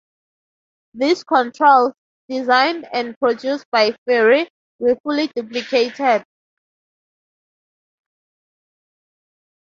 These 0.95 1.23
controls, 1.23 1.93
designed 2.27 2.87
and 2.91 3.15
produced 3.19 3.67
by 3.71 3.91
Fairey, 4.09 4.47
were 4.79 4.95
fully 5.03 5.27
duplicated. 5.35 6.23